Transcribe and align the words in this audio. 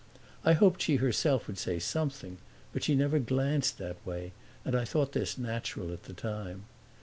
I 0.43 0.53
hoped 0.53 0.81
she 0.81 0.95
herself 0.95 1.45
would 1.45 1.59
say 1.59 1.77
something, 1.77 2.39
but 2.73 2.83
she 2.83 2.95
never 2.95 3.19
glanced 3.19 3.77
that 3.77 4.03
way, 4.03 4.31
and 4.65 4.73
I 4.75 4.83
thought 4.83 5.11
this 5.11 5.37
natural 5.37 5.93
at 5.93 6.05
the 6.05 6.13
time. 6.13 6.63